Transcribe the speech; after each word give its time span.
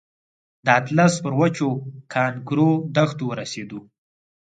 د 0.65 0.67
اطلس 0.79 1.13
پر 1.23 1.33
وچو 1.39 1.69
کانکرو 2.13 2.69
دښتو 2.95 3.23
ورسېدو. 3.27 3.79